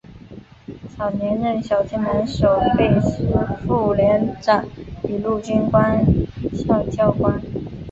[0.97, 3.29] 早年任小金门守备师
[3.67, 4.65] 副连长
[5.07, 6.03] 与陆军官
[6.65, 7.39] 校教官。